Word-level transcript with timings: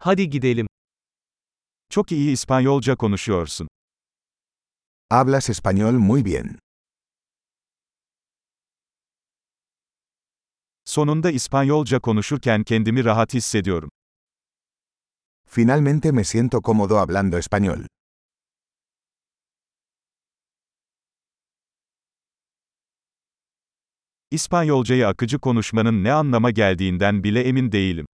Hadi 0.00 0.30
gidelim. 0.30 0.66
Çok 1.90 2.12
iyi 2.12 2.32
İspanyolca 2.32 2.96
konuşuyorsun. 2.96 3.68
Hablas 5.10 5.50
español 5.50 5.92
muy 5.92 6.24
bien. 6.24 6.58
Sonunda 10.84 11.30
İspanyolca 11.30 12.00
konuşurken 12.00 12.64
kendimi 12.64 13.04
rahat 13.04 13.34
hissediyorum. 13.34 13.90
Finalmente 15.46 16.12
me 16.12 16.24
siento 16.24 16.58
cómodo 16.62 16.98
hablando 16.98 17.38
español. 17.38 17.86
İspanyolcayı 24.30 25.08
akıcı 25.08 25.38
konuşmanın 25.38 26.04
ne 26.04 26.12
anlama 26.12 26.50
geldiğinden 26.50 27.24
bile 27.24 27.40
emin 27.42 27.72
değilim. 27.72 28.06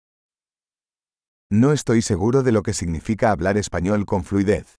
No 1.57 1.71
estoy 1.71 2.02
seguro 2.02 2.43
de 2.43 2.50
lo 2.50 2.62
que 2.62 2.73
significa 2.73 3.30
hablar 3.30 3.57
español 3.57 4.05
con 4.06 4.24
fluidez. 4.24 4.77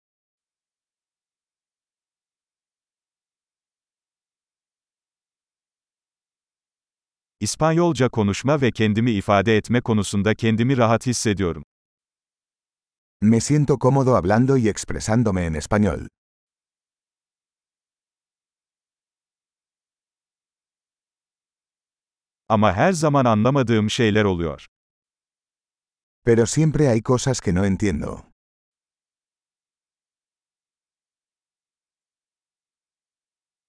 İspanyolca 7.39 8.09
konuşma 8.09 8.61
ve 8.61 8.71
kendimi 8.71 9.11
ifade 9.11 9.57
etme 9.57 9.81
konusunda 9.81 10.35
kendimi 10.35 10.77
rahat 10.77 11.07
hissediyorum. 11.07 11.63
Me 13.21 13.41
siento 13.41 13.77
cómodo 13.79 14.15
hablando 14.15 14.57
y 14.57 14.67
expresándome 14.67 15.45
en 15.45 15.53
español. 15.53 16.07
Ama 22.49 22.73
her 22.73 22.93
zaman 22.93 23.25
anlamadığım 23.25 23.89
şeyler 23.89 24.23
oluyor. 24.23 24.65
Pero 26.25 26.47
siempre 26.47 26.87
hay 26.87 27.01
cosas 27.01 27.39
que 27.39 27.53
no 27.53 27.63
entiendo. 27.65 28.25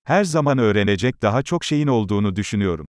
Her 0.05 0.25
zaman 0.25 0.59
öğrenecek 0.59 1.23
daha 1.23 1.43
çok 1.43 1.65
şeyin 1.65 1.87
olduğunu 1.87 2.37
düşünüyorum. 2.37 2.87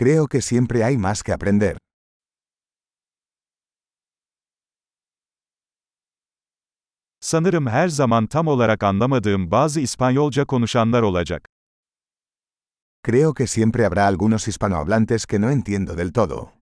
Creo 0.00 0.28
que 0.28 0.40
siempre 0.40 0.84
hay 0.84 0.96
más 0.96 1.22
que 1.22 1.34
aprender. 1.34 1.76
Sanırım 7.20 7.66
her 7.66 7.88
zaman 7.88 8.26
tam 8.26 8.46
olarak 8.46 8.82
anlamadığım 8.82 9.50
bazı 9.50 9.80
İspanyolca 9.80 10.44
konuşanlar 10.44 11.02
olacak. 11.02 11.48
Creo 13.06 13.34
que 13.34 13.46
siempre 13.46 13.86
habrá 13.86 14.06
algunos 14.06 14.48
hispanohablantes 14.48 15.26
que 15.26 15.40
no 15.40 15.50
entiendo 15.50 15.96
del 15.96 16.12
todo. 16.12 16.59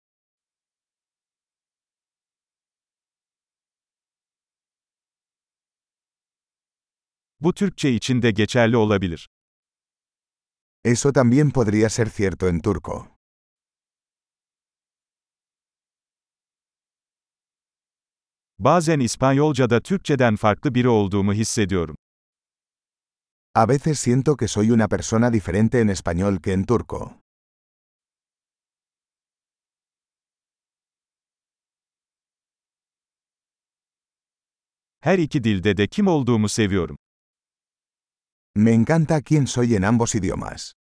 Bu 7.42 7.54
Türkçe 7.54 7.92
için 7.92 8.22
de 8.22 8.32
geçerli 8.32 8.78
olabilir. 8.78 9.30
Eso 10.84 11.14
también 11.14 11.52
podría 11.52 11.90
ser 11.90 12.10
cierto 12.10 12.48
en 12.48 12.62
turco. 12.62 13.08
Bazen 18.60 19.00
İspanyolca'da 19.00 19.82
Türkçeden 19.82 20.36
farklı 20.36 20.76
biri 20.76 20.90
olduğumu 20.90 21.34
hissediyorum. 21.34 21.96
A 23.56 23.68
veces 23.68 24.00
siento 24.00 24.38
que 24.38 24.48
soy 24.48 24.72
una 24.72 24.88
persona 24.88 25.34
diferente 25.34 25.80
en 25.80 25.88
español 25.88 26.42
que 26.42 26.54
en 26.54 26.66
turco. 26.66 27.22
Her 35.02 35.20
iki 35.20 35.44
dilde 35.44 35.78
de 35.78 35.88
kim 35.88 36.08
olduğumu 36.08 36.50
seviyorum. 36.50 36.98
Me 38.58 38.74
encanta 38.74 39.22
quién 39.22 39.46
soy 39.46 39.76
en 39.76 39.86
ambos 39.86 40.16
idiomas. 40.16 40.77